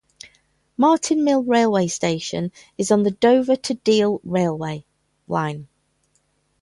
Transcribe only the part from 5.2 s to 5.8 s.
line.